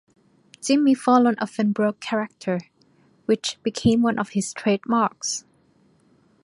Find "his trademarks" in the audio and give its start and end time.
4.29-5.45